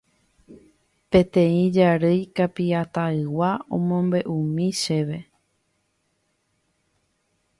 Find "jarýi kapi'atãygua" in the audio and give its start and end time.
1.75-3.49